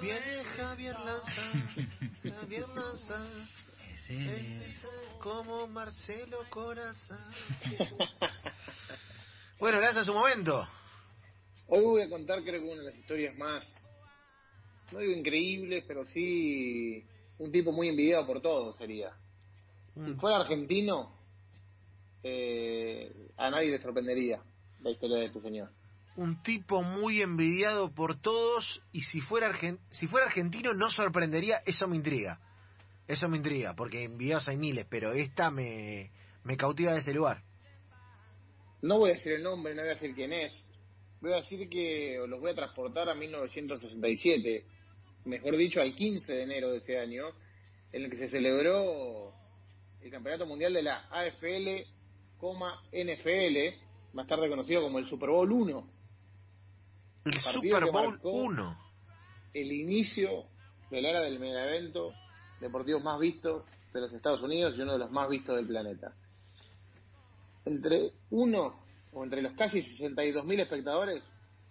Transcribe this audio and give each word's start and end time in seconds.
Viene 0.00 0.44
Javier 0.56 0.94
Lanza, 1.00 1.42
Javier 2.40 2.68
Lanza. 2.68 3.26
Es 4.08 4.86
como 5.22 5.66
Marcelo 5.66 6.38
Corazón. 6.50 7.18
bueno, 9.58 9.78
gracias 9.78 10.02
a 10.02 10.04
su 10.04 10.12
momento. 10.12 10.68
Hoy 11.68 11.82
voy 11.82 12.02
a 12.02 12.10
contar 12.10 12.44
creo 12.44 12.60
que 12.60 12.68
una 12.68 12.82
de 12.82 12.90
las 12.90 12.96
historias 12.96 13.36
más, 13.36 13.66
no 14.92 14.98
digo 14.98 15.12
increíbles, 15.12 15.82
pero 15.88 16.04
sí 16.04 17.04
un 17.38 17.50
tipo 17.50 17.72
muy 17.72 17.88
envidiado 17.88 18.26
por 18.26 18.40
todos 18.42 18.76
sería. 18.76 19.12
Si 19.94 20.00
Mm. 20.00 20.20
fuera 20.20 20.36
argentino, 20.36 21.15
eh, 22.28 23.12
a 23.36 23.50
nadie 23.50 23.70
le 23.70 23.78
sorprendería 23.80 24.40
la 24.82 24.90
historia 24.90 25.18
de 25.18 25.26
este 25.26 25.40
señor. 25.40 25.70
Un 26.16 26.42
tipo 26.42 26.82
muy 26.82 27.20
envidiado 27.22 27.92
por 27.94 28.20
todos 28.20 28.82
y 28.92 29.02
si 29.02 29.20
fuera, 29.20 29.48
argen- 29.52 29.78
si 29.92 30.06
fuera 30.06 30.26
argentino 30.26 30.72
no 30.74 30.90
sorprendería, 30.90 31.58
eso 31.66 31.86
me 31.86 31.96
intriga. 31.96 32.40
Eso 33.06 33.28
me 33.28 33.36
intriga, 33.36 33.74
porque 33.76 34.02
envidiados 34.02 34.48
hay 34.48 34.56
miles, 34.56 34.86
pero 34.90 35.12
esta 35.12 35.50
me, 35.50 36.10
me 36.42 36.56
cautiva 36.56 36.92
de 36.92 36.98
ese 36.98 37.12
lugar. 37.12 37.42
No 38.82 38.98
voy 38.98 39.10
a 39.10 39.14
decir 39.14 39.32
el 39.32 39.42
nombre, 39.42 39.74
no 39.74 39.82
voy 39.82 39.90
a 39.90 39.94
decir 39.94 40.14
quién 40.14 40.32
es. 40.32 40.52
Voy 41.20 41.32
a 41.32 41.36
decir 41.36 41.68
que 41.68 42.18
los 42.26 42.40
voy 42.40 42.50
a 42.50 42.54
transportar 42.54 43.08
a 43.08 43.14
1967, 43.14 44.64
mejor 45.24 45.56
dicho 45.56 45.80
al 45.80 45.94
15 45.94 46.32
de 46.32 46.42
enero 46.42 46.70
de 46.70 46.78
ese 46.78 46.98
año, 46.98 47.26
en 47.92 48.04
el 48.04 48.10
que 48.10 48.16
se 48.16 48.28
celebró 48.28 49.32
el 50.00 50.10
Campeonato 50.10 50.46
Mundial 50.46 50.72
de 50.74 50.82
la 50.82 51.06
AFL, 51.10 51.86
NFL, 52.92 53.78
más 54.12 54.26
tarde 54.26 54.48
conocido 54.48 54.82
como 54.82 54.98
el 54.98 55.06
Super 55.06 55.30
Bowl 55.30 55.50
1. 55.50 55.88
El 57.26 57.40
Super 57.40 57.84
Bowl 57.92 58.10
marcó 58.10 58.30
1. 58.30 58.78
el 59.54 59.72
inicio 59.72 60.44
de 60.90 61.02
la 61.02 61.10
era 61.10 61.20
del 61.22 61.38
mega 61.40 61.64
evento 61.66 62.12
deportivo 62.60 63.00
más 63.00 63.18
visto 63.18 63.64
de 63.92 64.00
los 64.00 64.12
Estados 64.12 64.42
Unidos 64.42 64.74
y 64.76 64.82
uno 64.82 64.92
de 64.92 64.98
los 64.98 65.10
más 65.10 65.28
vistos 65.28 65.56
del 65.56 65.66
planeta. 65.66 66.12
Entre 67.64 68.12
uno 68.30 68.78
o 69.12 69.24
entre 69.24 69.42
los 69.42 69.52
casi 69.54 69.80
62.000 69.80 70.60
espectadores 70.60 71.22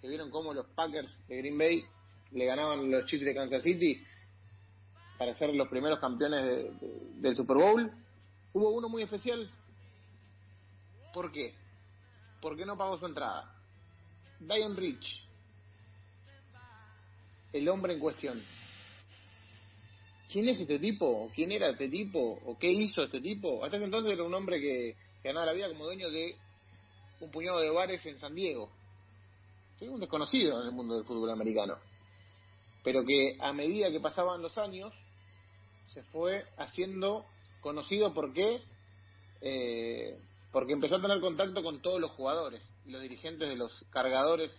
que 0.02 0.08
vieron 0.10 0.30
cómo 0.30 0.54
los 0.54 0.66
Packers 0.68 1.18
de 1.28 1.38
Green 1.38 1.58
Bay 1.58 1.86
le 2.32 2.46
ganaban 2.46 2.90
los 2.92 3.06
Chiefs 3.06 3.24
de 3.26 3.34
Kansas 3.36 3.64
City 3.64 4.04
para 5.18 5.34
ser 5.36 5.54
los 5.54 5.70
primeros 5.70 6.00
campeones 6.00 6.44
de- 6.46 6.72
de- 6.88 7.00
del 7.22 7.36
Super 7.36 7.56
Bowl, 7.58 7.92
hubo 8.52 8.70
uno 8.72 8.90
muy 8.90 9.04
especial. 9.04 9.50
¿Por 11.16 11.32
qué? 11.32 11.54
¿Por 12.42 12.58
qué 12.58 12.66
no 12.66 12.78
pagó 12.78 12.98
su 12.98 13.06
entrada? 13.06 13.56
Dion 14.38 14.76
Rich, 14.76 15.24
el 17.54 17.70
hombre 17.70 17.94
en 17.94 18.02
cuestión. 18.02 18.44
¿Quién 20.30 20.50
es 20.50 20.60
este 20.60 20.78
tipo? 20.78 21.06
¿O 21.06 21.30
¿Quién 21.30 21.54
era 21.54 21.70
este 21.70 21.88
tipo? 21.88 22.20
¿O 22.20 22.60
qué 22.60 22.70
hizo 22.70 23.02
este 23.02 23.22
tipo? 23.22 23.64
Hasta 23.64 23.78
ese 23.78 23.86
entonces 23.86 24.12
era 24.12 24.26
un 24.26 24.34
hombre 24.34 24.60
que 24.60 24.98
se 25.22 25.30
ganaba 25.30 25.46
la 25.46 25.54
vida 25.54 25.70
como 25.70 25.86
dueño 25.86 26.12
de 26.12 26.36
un 27.22 27.32
puñado 27.32 27.62
de 27.62 27.70
bares 27.70 28.06
en 28.06 28.20
San 28.20 28.36
Diego. 28.36 28.70
Soy 29.80 29.88
un 29.88 30.02
desconocido 30.02 30.60
en 30.60 30.68
el 30.68 30.74
mundo 30.74 30.96
del 30.96 31.06
fútbol 31.06 31.30
americano. 31.30 31.78
Pero 32.84 33.06
que 33.06 33.38
a 33.40 33.54
medida 33.54 33.90
que 33.90 34.02
pasaban 34.02 34.42
los 34.42 34.58
años, 34.58 34.94
se 35.94 36.04
fue 36.04 36.44
haciendo 36.58 37.26
conocido 37.62 38.14
por 38.14 38.34
qué. 38.34 38.62
Eh, 39.40 40.20
porque 40.56 40.72
empezó 40.72 40.96
a 40.96 41.02
tener 41.02 41.20
contacto 41.20 41.62
con 41.62 41.82
todos 41.82 42.00
los 42.00 42.12
jugadores 42.12 42.66
y 42.86 42.92
los 42.92 43.02
dirigentes 43.02 43.50
de 43.50 43.58
los 43.58 43.86
cargadores 43.90 44.58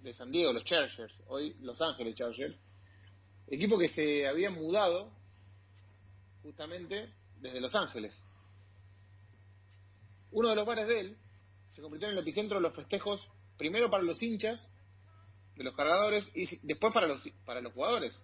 de 0.00 0.14
San 0.14 0.30
Diego, 0.30 0.52
los 0.52 0.62
Chargers, 0.62 1.12
hoy 1.26 1.56
Los 1.58 1.80
Ángeles 1.82 2.14
Chargers, 2.14 2.56
equipo 3.48 3.76
que 3.76 3.88
se 3.88 4.28
había 4.28 4.48
mudado 4.50 5.10
justamente 6.44 7.12
desde 7.40 7.60
Los 7.60 7.74
Ángeles. 7.74 8.16
Uno 10.30 10.50
de 10.50 10.54
los 10.54 10.64
bares 10.64 10.86
de 10.86 11.00
él 11.00 11.18
se 11.70 11.82
convirtió 11.82 12.06
en 12.06 12.14
el 12.14 12.22
epicentro 12.22 12.58
de 12.58 12.62
los 12.62 12.76
festejos, 12.76 13.28
primero 13.56 13.90
para 13.90 14.04
los 14.04 14.22
hinchas 14.22 14.68
de 15.56 15.64
los 15.64 15.74
cargadores 15.74 16.28
y 16.32 16.64
después 16.64 16.94
para 16.94 17.08
los, 17.08 17.28
para 17.44 17.60
los 17.60 17.72
jugadores. 17.72 18.22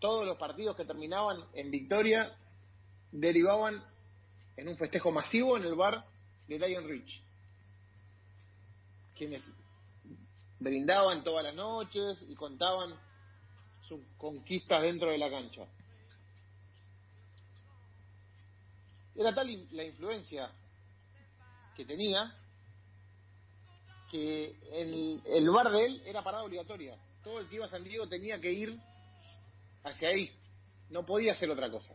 Todos 0.00 0.28
los 0.28 0.38
partidos 0.38 0.76
que 0.76 0.84
terminaban 0.84 1.44
en 1.54 1.72
victoria 1.72 2.38
derivaban 3.10 3.82
en 4.56 4.68
un 4.68 4.76
festejo 4.76 5.10
masivo 5.10 5.56
en 5.56 5.64
el 5.64 5.74
bar 5.74 6.04
de 6.46 6.58
Dion 6.58 6.88
Rich. 6.88 7.22
Quienes 9.16 9.42
brindaban 10.58 11.24
todas 11.24 11.44
las 11.44 11.54
noches 11.54 12.22
y 12.28 12.34
contaban 12.34 12.94
sus 13.80 14.00
conquistas 14.16 14.82
dentro 14.82 15.10
de 15.10 15.18
la 15.18 15.30
cancha. 15.30 15.66
Era 19.14 19.34
tal 19.34 19.68
la 19.72 19.84
influencia 19.84 20.50
que 21.76 21.84
tenía 21.84 22.34
que 24.10 24.54
el, 24.72 25.22
el 25.24 25.50
bar 25.50 25.70
de 25.70 25.86
él 25.86 26.02
era 26.04 26.22
parada 26.22 26.44
obligatoria. 26.44 26.96
Todo 27.24 27.38
el 27.40 27.48
que 27.48 27.56
iba 27.56 27.66
a 27.66 27.70
San 27.70 27.84
Diego 27.84 28.08
tenía 28.08 28.40
que 28.40 28.52
ir 28.52 28.78
hacia 29.84 30.08
ahí. 30.08 30.30
No 30.90 31.04
podía 31.04 31.32
hacer 31.32 31.50
otra 31.50 31.70
cosa. 31.70 31.94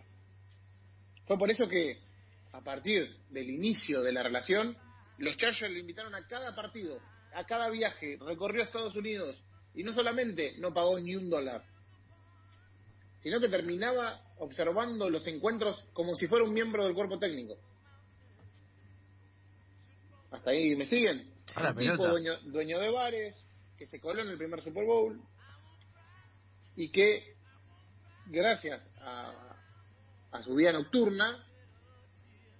Fue 1.25 1.37
por 1.37 1.51
eso 1.51 1.67
que 1.67 2.06
a 2.51 2.61
partir 2.61 3.17
del 3.29 3.49
inicio 3.49 4.01
de 4.01 4.11
la 4.11 4.23
relación, 4.23 4.77
los 5.17 5.37
Chargers 5.37 5.73
le 5.73 5.79
invitaron 5.79 6.15
a 6.15 6.27
cada 6.27 6.55
partido, 6.55 6.99
a 7.33 7.45
cada 7.45 7.69
viaje, 7.69 8.17
recorrió 8.19 8.63
Estados 8.63 8.95
Unidos 8.95 9.35
y 9.73 9.83
no 9.83 9.93
solamente 9.93 10.55
no 10.57 10.73
pagó 10.73 10.99
ni 10.99 11.15
un 11.15 11.29
dólar, 11.29 11.63
sino 13.17 13.39
que 13.39 13.49
terminaba 13.49 14.21
observando 14.37 15.09
los 15.09 15.25
encuentros 15.27 15.83
como 15.93 16.15
si 16.15 16.27
fuera 16.27 16.45
un 16.45 16.53
miembro 16.53 16.85
del 16.85 16.93
cuerpo 16.93 17.19
técnico. 17.19 17.57
Hasta 20.31 20.51
ahí 20.51 20.75
me 20.75 20.85
siguen. 20.85 21.33
Un 21.55 21.77
tipo 21.77 22.07
dueño, 22.07 22.37
dueño 22.43 22.79
de 22.79 22.91
bares, 22.91 23.35
que 23.77 23.87
se 23.87 23.99
coló 23.99 24.21
en 24.21 24.29
el 24.29 24.37
primer 24.37 24.61
Super 24.63 24.85
Bowl 24.85 25.21
y 26.75 26.89
que 26.91 27.35
gracias 28.27 28.87
a, 28.99 29.55
a 30.31 30.43
su 30.43 30.53
vida 30.55 30.71
nocturna 30.73 31.46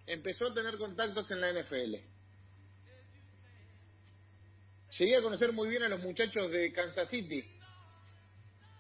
empezó 0.08 0.48
a 0.48 0.54
tener 0.54 0.78
contactos 0.78 1.30
en 1.32 1.42
la 1.42 1.52
NFL. 1.54 1.96
Llegué 4.98 5.18
a 5.18 5.22
conocer 5.22 5.52
muy 5.54 5.70
bien 5.70 5.84
a 5.84 5.90
los 5.90 6.02
muchachos 6.02 6.50
de 6.52 6.72
Kansas 6.74 7.10
City, 7.10 7.44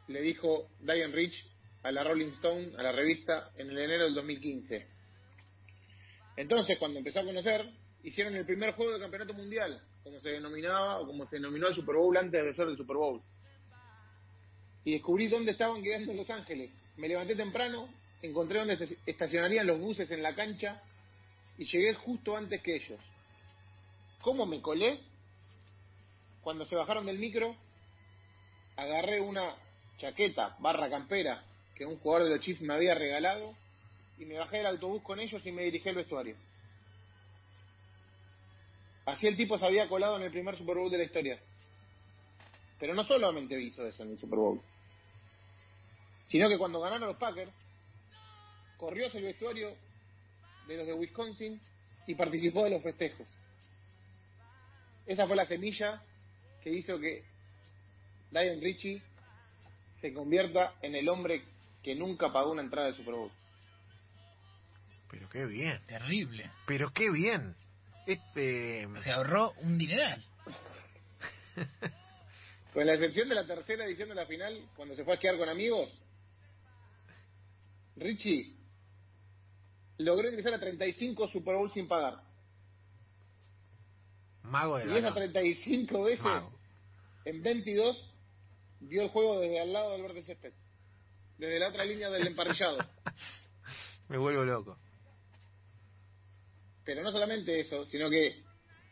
le 0.07 0.21
dijo 0.21 0.69
Diane 0.79 1.13
Rich 1.13 1.45
a 1.83 1.91
la 1.91 2.03
Rolling 2.03 2.29
Stone, 2.31 2.71
a 2.77 2.81
la 2.83 2.91
revista, 2.91 3.51
en 3.57 3.69
el 3.69 3.77
enero 3.77 4.05
del 4.05 4.15
2015. 4.15 4.87
Entonces, 6.37 6.77
cuando 6.79 6.99
empezó 6.99 7.19
a 7.19 7.25
conocer, 7.25 7.69
hicieron 8.03 8.35
el 8.35 8.45
primer 8.45 8.71
juego 8.73 8.93
de 8.93 8.99
campeonato 8.99 9.33
mundial, 9.33 9.81
como 10.03 10.19
se 10.19 10.31
denominaba 10.31 10.99
o 10.99 11.05
como 11.05 11.25
se 11.25 11.35
denominó 11.37 11.67
el 11.67 11.75
Super 11.75 11.95
Bowl 11.95 12.15
antes 12.17 12.43
de 12.43 12.53
ser 12.53 12.67
el 12.67 12.77
Super 12.77 12.95
Bowl. 12.95 13.21
Y 14.85 14.93
descubrí 14.93 15.27
dónde 15.27 15.51
estaban 15.51 15.83
quedando 15.83 16.11
en 16.11 16.17
Los 16.17 16.29
Ángeles. 16.29 16.71
Me 16.95 17.09
levanté 17.09 17.35
temprano, 17.35 17.93
encontré 18.21 18.59
dónde 18.59 18.77
estaci- 18.79 18.97
estacionarían 19.05 19.67
los 19.67 19.79
buses 19.79 20.09
en 20.09 20.23
la 20.23 20.33
cancha 20.33 20.81
y 21.57 21.65
llegué 21.65 21.93
justo 21.95 22.35
antes 22.35 22.61
que 22.61 22.75
ellos. 22.75 22.99
¿Cómo 24.21 24.45
me 24.45 24.61
colé? 24.61 24.99
Cuando 26.41 26.65
se 26.65 26.75
bajaron 26.75 27.05
del 27.05 27.19
micro, 27.19 27.55
agarré 28.75 29.19
una 29.21 29.55
chaqueta 29.97 30.55
barra 30.59 30.89
campera 30.89 31.43
que 31.75 31.85
un 31.85 31.97
jugador 31.99 32.25
de 32.25 32.35
los 32.35 32.45
Chiefs 32.45 32.61
me 32.61 32.73
había 32.73 32.93
regalado 32.93 33.55
y 34.17 34.25
me 34.25 34.37
bajé 34.37 34.57
del 34.57 34.67
autobús 34.67 35.01
con 35.01 35.19
ellos 35.19 35.45
y 35.45 35.51
me 35.51 35.63
dirigí 35.63 35.89
al 35.89 35.95
vestuario. 35.95 36.35
Así 39.05 39.25
el 39.27 39.37
tipo 39.37 39.57
se 39.57 39.65
había 39.65 39.87
colado 39.87 40.17
en 40.17 40.23
el 40.23 40.31
primer 40.31 40.57
Super 40.57 40.75
Bowl 40.75 40.91
de 40.91 40.97
la 40.97 41.03
historia. 41.05 41.39
Pero 42.79 42.93
no 42.93 43.03
solamente 43.03 43.59
hizo 43.59 43.85
eso 43.85 44.03
en 44.03 44.11
el 44.11 44.19
Super 44.19 44.37
Bowl, 44.37 44.61
sino 46.27 46.49
que 46.49 46.57
cuando 46.57 46.79
ganaron 46.79 47.07
los 47.07 47.17
Packers, 47.17 47.53
corrió 48.77 49.07
hacia 49.07 49.19
el 49.19 49.25
vestuario 49.25 49.75
de 50.67 50.77
los 50.77 50.87
de 50.87 50.93
Wisconsin 50.93 51.59
y 52.05 52.15
participó 52.15 52.63
de 52.63 52.71
los 52.71 52.83
festejos. 52.83 53.27
Esa 55.05 55.25
fue 55.25 55.35
la 55.35 55.45
semilla 55.45 56.01
que 56.61 56.69
hizo 56.69 56.99
que 56.99 57.23
Diane 58.31 58.59
Richie 58.61 59.01
se 60.01 60.13
convierta 60.13 60.75
en 60.81 60.95
el 60.95 61.07
hombre 61.07 61.43
que 61.81 61.95
nunca 61.95 62.31
pagó 62.31 62.51
una 62.51 62.61
entrada 62.61 62.87
de 62.87 62.93
Super 62.93 63.13
Bowl. 63.13 63.31
Pero 65.09 65.29
qué 65.29 65.45
bien. 65.45 65.81
Terrible. 65.87 66.51
Pero 66.65 66.91
qué 66.93 67.09
bien. 67.09 67.55
Este, 68.05 68.87
Se 69.03 69.11
ahorró 69.11 69.53
un 69.61 69.77
dineral. 69.77 70.23
Con 72.73 72.85
la 72.85 72.93
excepción 72.93 73.29
de 73.29 73.35
la 73.35 73.47
tercera 73.47 73.85
edición 73.85 74.09
de 74.09 74.15
la 74.15 74.25
final, 74.25 74.69
cuando 74.75 74.95
se 74.95 75.03
fue 75.03 75.13
a 75.13 75.15
esquiar 75.15 75.37
con 75.37 75.49
amigos, 75.49 75.89
Richie 77.95 78.56
logró 79.97 80.29
ingresar 80.29 80.53
a 80.53 80.59
35 80.59 81.27
Super 81.27 81.55
Bowl 81.55 81.71
sin 81.71 81.87
pagar. 81.87 82.21
Mago 84.43 84.77
de 84.77 84.85
Y 84.85 84.87
la 84.87 84.97
esas 84.99 85.13
35 85.13 86.03
veces, 86.03 86.23
Mago. 86.23 86.51
en 87.25 87.41
22, 87.41 88.13
vio 88.79 89.03
el 89.03 89.09
juego 89.09 89.39
desde 89.39 89.59
al 89.59 89.73
lado 89.73 89.91
del 89.91 90.03
verde 90.03 90.21
césped. 90.21 90.53
Desde 91.37 91.59
la 91.59 91.69
otra 91.69 91.85
línea 91.85 92.09
del 92.09 92.27
emparrillado. 92.27 92.77
Me 94.09 94.17
vuelvo 94.17 94.43
loco. 94.43 94.77
Pero 96.85 97.03
no 97.03 97.11
solamente 97.11 97.59
eso, 97.59 97.85
sino 97.85 98.09
que 98.09 98.41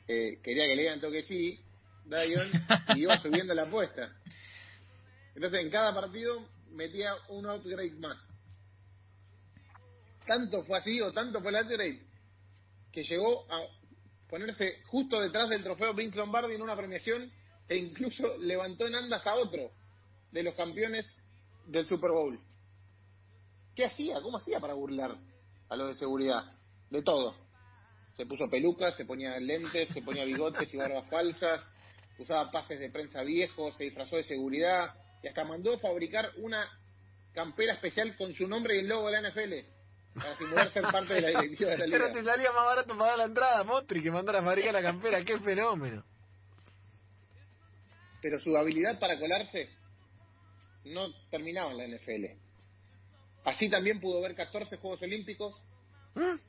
eh, 0.07 0.39
quería 0.43 0.65
que 0.65 0.75
le 0.75 0.81
digan 0.81 0.99
toque 0.99 1.23
sí, 1.23 1.59
Dion, 2.05 2.51
y 2.95 3.01
iba 3.01 3.17
subiendo 3.21 3.53
la 3.53 3.63
apuesta. 3.63 4.13
Entonces 5.33 5.61
en 5.61 5.69
cada 5.69 5.93
partido 5.93 6.47
metía 6.71 7.13
un 7.29 7.49
upgrade 7.49 7.95
más. 7.99 8.17
Tanto 10.25 10.63
fue 10.63 10.77
así, 10.77 10.99
o 11.01 11.11
tanto 11.11 11.41
fue 11.41 11.51
el 11.51 11.63
upgrade, 11.63 12.01
que 12.91 13.03
llegó 13.03 13.45
a 13.51 13.61
ponerse 14.27 14.81
justo 14.87 15.21
detrás 15.21 15.49
del 15.49 15.63
trofeo 15.63 15.93
Vince 15.93 16.17
Lombardi 16.17 16.55
en 16.55 16.61
una 16.61 16.75
premiación 16.75 17.31
e 17.67 17.77
incluso 17.77 18.37
levantó 18.39 18.87
en 18.87 18.95
andas 18.95 19.25
a 19.27 19.35
otro 19.35 19.71
de 20.31 20.43
los 20.43 20.55
campeones 20.55 21.05
del 21.67 21.85
Super 21.85 22.11
Bowl. 22.11 22.39
¿Qué 23.75 23.85
hacía? 23.85 24.21
¿Cómo 24.21 24.37
hacía 24.37 24.59
para 24.59 24.73
burlar 24.73 25.15
a 25.69 25.75
los 25.75 25.89
de 25.89 25.95
seguridad? 25.95 26.43
De 26.89 27.03
todo. 27.03 27.35
Se 28.17 28.25
puso 28.25 28.49
pelucas, 28.49 28.95
se 28.95 29.05
ponía 29.05 29.39
lentes, 29.39 29.89
se 29.89 30.01
ponía 30.01 30.23
bigotes 30.25 30.73
y 30.73 30.77
barbas 30.77 31.09
falsas, 31.09 31.61
usaba 32.17 32.51
pases 32.51 32.79
de 32.79 32.89
prensa 32.89 33.21
viejos, 33.23 33.75
se 33.75 33.83
disfrazó 33.83 34.15
de 34.15 34.23
seguridad 34.23 34.95
y 35.21 35.27
hasta 35.27 35.43
mandó 35.43 35.73
a 35.73 35.79
fabricar 35.79 36.31
una 36.37 36.65
campera 37.33 37.73
especial 37.73 38.15
con 38.15 38.33
su 38.33 38.47
nombre 38.47 38.75
y 38.75 38.79
el 38.79 38.87
logo 38.87 39.11
de 39.11 39.21
la 39.21 39.29
NFL 39.29 39.74
para 40.15 40.35
simular 40.37 40.69
ser 40.71 40.83
parte 40.83 41.13
de 41.13 41.21
la 41.21 41.41
directiva 41.41 41.71
de 41.71 41.77
la 41.77 41.85
Pero 41.85 42.07
te 42.13 42.19
liga. 42.21 42.33
salía 42.33 42.51
más 42.51 42.65
barato 42.65 42.97
pagar 42.97 43.17
la 43.17 43.23
entrada, 43.25 43.63
Motri, 43.63 44.01
que 44.01 44.11
mandar 44.11 44.37
a 44.37 44.43
fabricar 44.43 44.73
la 44.73 44.81
campera. 44.81 45.23
¡Qué 45.23 45.39
fenómeno! 45.39 46.03
Pero 48.21 48.39
su 48.39 48.55
habilidad 48.55 48.99
para 48.99 49.19
colarse 49.19 49.69
no 50.85 51.13
terminaba 51.29 51.71
en 51.71 51.77
la 51.77 51.97
NFL. 51.97 52.25
Así 53.43 53.69
también 53.69 53.99
pudo 53.99 54.21
ver 54.21 54.35
14 54.35 54.77
Juegos 54.77 55.01
Olímpicos, 55.03 55.61
¿Mm? 56.15 56.39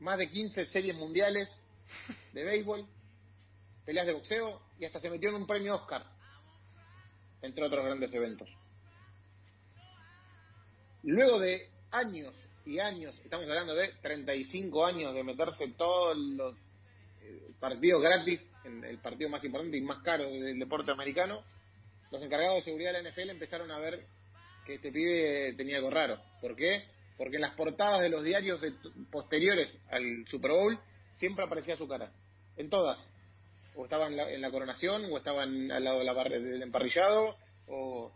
más 0.00 0.18
de 0.18 0.30
15 0.30 0.66
series 0.66 0.96
mundiales 0.96 1.48
de 2.32 2.44
béisbol, 2.44 2.86
peleas 3.84 4.06
de 4.06 4.14
boxeo 4.14 4.60
y 4.80 4.84
hasta 4.86 4.98
se 4.98 5.10
metió 5.10 5.28
en 5.28 5.36
un 5.36 5.46
premio 5.46 5.76
Oscar, 5.76 6.04
entre 7.42 7.64
otros 7.64 7.84
grandes 7.84 8.12
eventos. 8.14 8.48
Luego 11.04 11.38
de 11.38 11.70
años 11.90 12.34
y 12.64 12.78
años, 12.80 13.18
estamos 13.24 13.46
hablando 13.46 13.74
de 13.74 13.88
35 14.02 14.84
años 14.86 15.14
de 15.14 15.24
meterse 15.24 15.68
todos 15.76 16.16
los 16.16 16.54
eh, 17.22 17.50
partidos 17.58 18.02
gratis, 18.02 18.40
en 18.64 18.84
el 18.84 18.98
partido 18.98 19.30
más 19.30 19.42
importante 19.44 19.76
y 19.78 19.80
más 19.80 20.02
caro 20.02 20.24
del 20.28 20.58
deporte 20.58 20.92
americano, 20.92 21.42
los 22.10 22.22
encargados 22.22 22.56
de 22.56 22.62
seguridad 22.62 22.92
de 22.92 23.02
la 23.02 23.10
NFL 23.10 23.30
empezaron 23.30 23.70
a 23.70 23.78
ver 23.78 24.04
que 24.66 24.74
este 24.74 24.92
pibe 24.92 25.54
tenía 25.56 25.76
algo 25.78 25.90
raro. 25.90 26.20
¿Por 26.40 26.54
qué? 26.56 26.84
Porque 27.16 27.36
en 27.36 27.42
las 27.42 27.54
portadas 27.54 28.02
de 28.02 28.10
los 28.10 28.22
diarios 28.22 28.60
de- 28.60 28.74
posteriores 29.10 29.74
al 29.90 30.26
Super 30.28 30.50
Bowl 30.52 30.78
siempre 31.14 31.44
aparecía 31.44 31.76
su 31.76 31.88
cara. 31.88 32.12
En 32.56 32.68
todas. 32.70 32.98
O 33.74 33.84
estaba 33.84 34.08
en 34.08 34.16
la, 34.16 34.30
en 34.30 34.40
la 34.40 34.50
coronación, 34.50 35.04
o 35.10 35.16
estaban 35.16 35.70
al 35.70 35.84
lado 35.84 35.98
de 36.00 36.04
la 36.04 36.12
barra 36.12 36.38
del 36.38 36.62
emparrillado, 36.62 37.36
o 37.66 38.12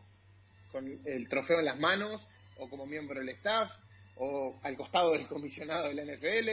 con 0.72 1.00
el 1.06 1.28
trofeo 1.28 1.58
en 1.60 1.66
las 1.66 1.78
manos, 1.78 2.20
o 2.58 2.68
como 2.68 2.86
miembro 2.86 3.20
del 3.20 3.30
staff, 3.30 3.70
o 4.16 4.58
al 4.62 4.76
costado 4.76 5.12
del 5.12 5.26
comisionado 5.26 5.88
de 5.88 5.94
la 5.94 6.04
NFL. 6.04 6.50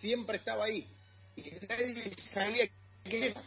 Siempre 0.00 0.38
estaba 0.38 0.64
ahí. 0.64 0.86
Y 1.36 1.50
nadie 1.68 2.14
sabía 2.32 2.68
quién 3.04 3.24
era. 3.24 3.42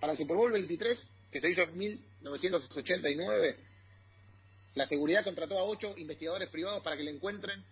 Para 0.00 0.12
el 0.12 0.18
Super 0.18 0.36
Bowl 0.36 0.52
23, 0.52 1.02
que 1.30 1.40
se 1.40 1.50
hizo 1.50 1.62
en 1.62 1.76
1989, 1.76 3.56
la 4.74 4.86
seguridad 4.86 5.24
contrató 5.24 5.58
a 5.58 5.64
ocho 5.64 5.94
investigadores 5.96 6.50
privados 6.50 6.82
para 6.82 6.96
que 6.96 7.02
le 7.02 7.10
encuentren 7.10 7.64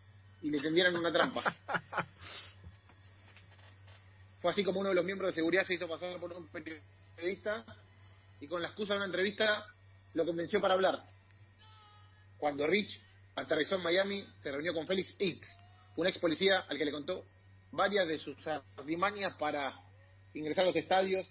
y 0.42 0.50
le 0.50 0.60
tendieran 0.60 0.96
una 0.96 1.12
trampa. 1.12 1.54
Fue 4.40 4.50
así 4.50 4.64
como 4.64 4.80
uno 4.80 4.90
de 4.90 4.94
los 4.94 5.04
miembros 5.04 5.28
de 5.28 5.34
seguridad 5.34 5.64
se 5.64 5.74
hizo 5.74 5.88
pasar 5.88 6.18
por 6.18 6.32
un 6.32 6.48
periodista 6.48 7.64
y 8.40 8.46
con 8.46 8.60
la 8.60 8.68
excusa 8.68 8.92
de 8.92 8.98
una 8.98 9.06
entrevista 9.06 9.66
lo 10.12 10.26
convenció 10.26 10.60
para 10.60 10.74
hablar. 10.74 11.13
Cuando 12.44 12.66
Rich 12.66 13.00
aterrizó 13.36 13.76
en 13.76 13.82
Miami, 13.84 14.22
se 14.42 14.52
reunió 14.52 14.74
con 14.74 14.86
Félix 14.86 15.16
X, 15.18 15.48
un 15.96 16.06
ex 16.06 16.18
policía 16.18 16.58
al 16.68 16.76
que 16.76 16.84
le 16.84 16.92
contó 16.92 17.24
varias 17.72 18.06
de 18.06 18.18
sus 18.18 18.36
artimañas 18.46 19.34
para 19.38 19.72
ingresar 20.34 20.64
a 20.64 20.66
los 20.66 20.76
estadios 20.76 21.26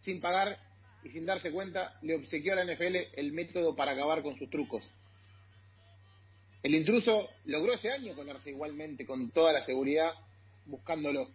sin 0.00 0.20
pagar 0.20 0.58
y 1.04 1.10
sin 1.10 1.24
darse 1.24 1.52
cuenta, 1.52 1.96
le 2.02 2.16
obsequió 2.16 2.54
a 2.54 2.56
la 2.56 2.74
NFL 2.74 2.96
el 3.14 3.32
método 3.32 3.76
para 3.76 3.92
acabar 3.92 4.20
con 4.20 4.36
sus 4.36 4.50
trucos. 4.50 4.82
El 6.64 6.74
intruso 6.74 7.30
logró 7.44 7.74
ese 7.74 7.92
año 7.92 8.16
colarse 8.16 8.50
igualmente 8.50 9.06
con 9.06 9.30
toda 9.30 9.52
la 9.52 9.64
seguridad 9.64 10.12
buscándolo. 10.66 11.28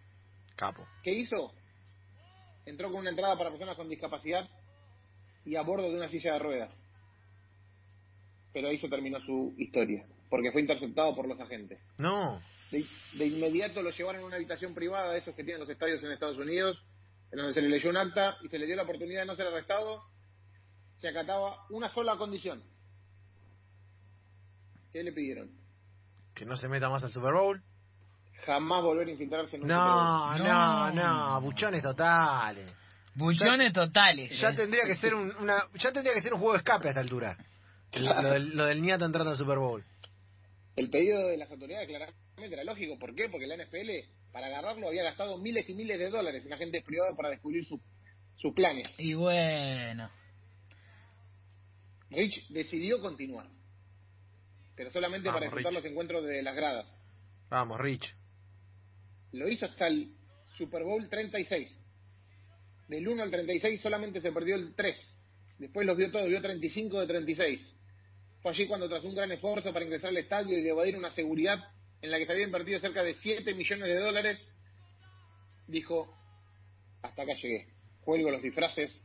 Capo. 0.54 0.86
¿Qué 1.02 1.14
hizo? 1.14 1.54
Entró 2.66 2.90
con 2.90 3.00
una 3.00 3.08
entrada 3.08 3.38
para 3.38 3.48
personas 3.48 3.74
con 3.74 3.88
discapacidad 3.88 4.46
y 5.46 5.56
a 5.56 5.62
bordo 5.62 5.88
de 5.88 5.96
una 5.96 6.10
silla 6.10 6.34
de 6.34 6.40
ruedas. 6.40 6.86
Pero 8.54 8.68
ahí 8.68 8.78
se 8.78 8.88
terminó 8.88 9.20
su 9.20 9.52
historia, 9.58 10.06
porque 10.30 10.50
fue 10.52 10.62
interceptado 10.62 11.14
por 11.14 11.28
los 11.28 11.38
agentes. 11.40 11.86
No. 11.98 12.40
De, 12.70 12.86
de 13.18 13.26
inmediato 13.26 13.82
lo 13.82 13.90
llevaron 13.90 14.22
a 14.22 14.26
una 14.26 14.36
habitación 14.36 14.72
privada 14.74 15.12
de 15.12 15.18
esos 15.18 15.34
que 15.34 15.44
tienen 15.44 15.60
los 15.60 15.68
estadios 15.68 16.02
en 16.02 16.12
Estados 16.12 16.38
Unidos, 16.38 16.82
en 17.32 17.38
donde 17.38 17.52
se 17.52 17.60
le 17.60 17.68
leyó 17.68 17.90
un 17.90 17.96
acta 17.98 18.38
y 18.42 18.48
se 18.48 18.58
le 18.58 18.66
dio 18.66 18.76
la 18.76 18.84
oportunidad 18.84 19.20
de 19.22 19.26
no 19.26 19.34
ser 19.34 19.48
arrestado. 19.48 20.02
Se 20.94 21.08
acataba 21.08 21.66
una 21.70 21.88
sola 21.88 22.16
condición. 22.16 22.62
¿Qué 24.92 25.02
le 25.02 25.12
pidieron? 25.12 25.50
Que 26.34 26.44
no 26.44 26.56
se 26.56 26.68
meta 26.68 26.88
más 26.88 27.02
al 27.02 27.10
Super 27.10 27.32
Bowl. 27.34 27.60
Jamás 28.46 28.82
volver 28.82 29.08
a 29.08 29.10
infiltrarse 29.10 29.56
en 29.56 29.62
un 29.62 29.68
No, 29.68 30.32
Super 30.32 30.48
no, 30.48 30.90
No. 30.92 31.34
no, 31.34 31.40
buchones 31.40 31.82
totales. 31.82 32.72
Buchones 33.16 33.72
totales. 33.72 34.38
Ya 34.40 34.54
tendría 34.54 34.84
que 34.84 34.94
ser 34.94 35.14
un, 35.14 35.34
una, 35.40 35.64
ya 35.74 35.92
tendría 35.92 36.14
que 36.14 36.20
ser 36.20 36.32
un 36.34 36.38
juego 36.40 36.52
de 36.52 36.58
escape 36.58 36.88
a 36.88 36.90
esta 36.90 37.00
altura. 37.00 37.36
Lo, 38.00 38.22
lo 38.22 38.30
del, 38.32 38.48
lo 38.56 38.64
del 38.66 38.80
niato 38.82 39.04
entrando 39.04 39.30
al 39.30 39.36
Super 39.36 39.58
Bowl. 39.58 39.84
El 40.76 40.90
pedido 40.90 41.28
de 41.28 41.36
las 41.36 41.50
autoridades 41.50 41.86
claramente 41.86 42.22
era 42.54 42.64
lógico. 42.64 42.98
¿Por 42.98 43.14
qué? 43.14 43.28
Porque 43.28 43.46
la 43.46 43.56
NFL, 43.56 43.90
para 44.32 44.46
agarrarlo, 44.48 44.88
había 44.88 45.04
gastado 45.04 45.38
miles 45.38 45.68
y 45.68 45.74
miles 45.74 45.98
de 45.98 46.10
dólares 46.10 46.44
en 46.44 46.52
agentes 46.52 46.82
privados 46.82 47.16
para 47.16 47.30
descubrir 47.30 47.64
su- 47.64 47.80
sus 48.36 48.52
planes. 48.54 48.88
Y 48.98 49.14
bueno. 49.14 50.10
Rich 52.10 52.48
decidió 52.48 53.00
continuar, 53.00 53.48
pero 54.76 54.90
solamente 54.92 55.28
para 55.28 55.40
disfrutar 55.46 55.72
Rich. 55.72 55.82
los 55.82 55.84
encuentros 55.90 56.24
de 56.24 56.42
las 56.42 56.54
gradas. 56.54 57.02
Vamos, 57.50 57.80
Rich. 57.80 58.14
Lo 59.32 59.48
hizo 59.48 59.66
hasta 59.66 59.86
el 59.88 60.14
Super 60.56 60.82
Bowl 60.84 61.08
36. 61.08 61.80
Del 62.88 63.08
1 63.08 63.22
al 63.22 63.30
36 63.30 63.80
solamente 63.80 64.20
se 64.20 64.30
perdió 64.30 64.54
el 64.56 64.74
3. 64.74 64.96
Después 65.58 65.86
los 65.86 65.96
vio 65.96 66.10
todos, 66.12 66.28
vio 66.28 66.40
35 66.42 67.00
de 67.00 67.06
36. 67.06 67.74
Fue 68.44 68.50
allí 68.50 68.66
cuando 68.66 68.90
tras 68.90 69.02
un 69.04 69.14
gran 69.14 69.32
esfuerzo 69.32 69.72
para 69.72 69.86
ingresar 69.86 70.10
al 70.10 70.18
estadio 70.18 70.58
y 70.58 70.62
de 70.62 70.68
evadir 70.68 70.98
una 70.98 71.10
seguridad 71.10 71.66
en 72.02 72.10
la 72.10 72.18
que 72.18 72.26
se 72.26 72.32
había 72.32 72.44
invertido 72.44 72.78
cerca 72.78 73.02
de 73.02 73.14
7 73.14 73.54
millones 73.54 73.88
de 73.88 73.98
dólares, 73.98 74.54
dijo, 75.66 76.14
hasta 77.00 77.22
acá 77.22 77.32
llegué. 77.32 77.72
Cuelgo 78.02 78.30
los 78.30 78.42
disfraces, 78.42 79.02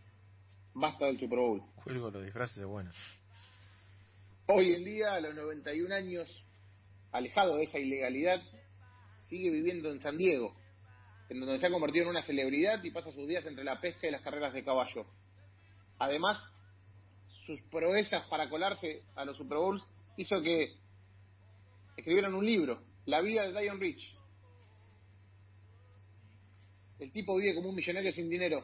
basta 0.74 1.06
del 1.06 1.18
Super 1.18 1.40
Bowl. 1.40 1.64
Cuelgo 1.82 2.12
los 2.12 2.26
disfraces 2.26 2.58
de 2.58 2.66
bueno. 2.66 2.92
Hoy 4.48 4.74
en 4.74 4.84
día, 4.84 5.14
a 5.14 5.22
los 5.22 5.34
91 5.34 5.96
años, 5.96 6.44
alejado 7.14 7.56
de 7.56 7.64
esa 7.64 7.80
ilegalidad, 7.80 8.42
sigue 9.22 9.52
viviendo 9.52 9.90
en 9.90 10.02
San 10.02 10.18
Diego, 10.18 10.54
en 11.30 11.40
donde 11.40 11.60
se 11.60 11.66
ha 11.66 11.72
convertido 11.72 12.04
en 12.04 12.10
una 12.10 12.24
celebridad 12.24 12.84
y 12.84 12.92
pasa 12.92 13.14
sus 13.14 13.26
días 13.26 13.46
entre 13.46 13.64
la 13.64 13.80
pesca 13.80 14.06
y 14.06 14.12
las 14.12 14.22
carreras 14.22 14.52
de 14.52 14.66
caballo. 14.66 15.06
Además, 15.98 16.44
sus 17.50 17.62
proezas 17.64 18.28
para 18.28 18.48
colarse 18.48 19.02
a 19.16 19.26
los 19.26 19.36
Super 19.36 19.58
Bowls 19.58 19.84
hizo 20.18 20.40
que 20.40 20.76
escribieran 21.98 22.36
un 22.36 22.46
libro, 22.46 22.80
La 23.08 23.22
vida 23.22 23.50
de 23.50 23.60
Dion 23.60 23.80
Rich. 23.80 24.16
El 27.00 27.12
tipo 27.12 27.36
vive 27.38 27.56
como 27.56 27.70
un 27.70 27.76
millonario 27.76 28.12
sin 28.12 28.30
dinero 28.30 28.64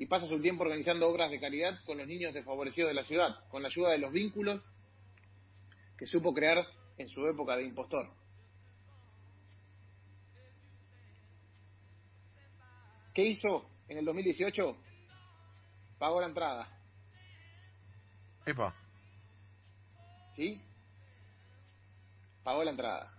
y 0.00 0.06
pasa 0.06 0.26
su 0.26 0.40
tiempo 0.40 0.64
organizando 0.64 1.08
obras 1.08 1.30
de 1.30 1.38
caridad 1.38 1.78
con 1.84 1.96
los 1.96 2.08
niños 2.08 2.34
desfavorecidos 2.34 2.88
de 2.88 2.94
la 2.94 3.04
ciudad, 3.04 3.48
con 3.50 3.62
la 3.62 3.68
ayuda 3.68 3.92
de 3.92 3.98
los 3.98 4.10
vínculos 4.10 4.64
que 5.96 6.04
supo 6.04 6.34
crear 6.34 6.66
en 6.98 7.06
su 7.06 7.24
época 7.28 7.56
de 7.56 7.66
impostor. 7.66 8.10
¿Qué 13.14 13.26
hizo 13.26 13.70
en 13.86 13.98
el 13.98 14.04
2018? 14.04 14.76
Pagó 16.00 16.20
la 16.20 16.26
entrada, 16.26 16.74
Epa. 18.46 18.74
¿sí? 20.34 20.60
Pagó 22.42 22.64
la 22.64 22.70
entrada. 22.70 23.12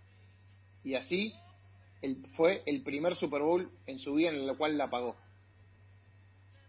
Y 0.84 0.96
así 0.96 1.34
el, 2.02 2.26
fue 2.36 2.64
el 2.66 2.84
primer 2.84 3.16
Super 3.16 3.42
Bowl 3.42 3.70
en 3.88 3.98
su 3.98 4.14
vida 4.16 4.30
en 4.30 4.48
el 4.48 4.58
cual 4.58 4.78
la 4.78 4.90
pagó. 4.90 5.16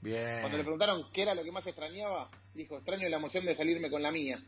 Bien. 0.00 0.40
Cuando 0.40 0.56
le 0.56 0.64
preguntaron 0.64 1.10
qué 1.12 1.22
era 1.22 1.34
lo 1.34 1.42
que 1.42 1.52
más 1.52 1.66
extrañaba, 1.66 2.30
dijo, 2.54 2.76
extraño 2.76 3.08
la 3.08 3.16
emoción 3.16 3.44
de 3.44 3.56
salirme 3.56 3.90
con 3.90 4.02
la 4.02 4.10
mía. 4.10 4.42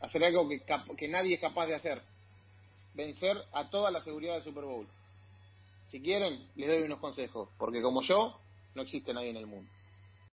Hacer 0.00 0.22
algo 0.24 0.48
que, 0.48 0.62
que 0.96 1.08
nadie 1.08 1.34
es 1.34 1.40
capaz 1.40 1.66
de 1.66 1.74
hacer. 1.74 2.02
Vencer 2.94 3.36
a 3.52 3.70
toda 3.70 3.90
la 3.90 4.02
seguridad 4.02 4.34
del 4.34 4.44
Super 4.44 4.64
Bowl. 4.64 4.86
Si 5.86 6.02
quieren, 6.02 6.48
les 6.56 6.68
doy 6.68 6.82
unos 6.82 6.98
consejos, 6.98 7.48
porque 7.56 7.80
como 7.80 8.02
yo, 8.02 8.38
no 8.74 8.82
existe 8.82 9.14
nadie 9.14 9.30
en 9.30 9.36
el 9.36 9.46
mundo. 9.46 9.70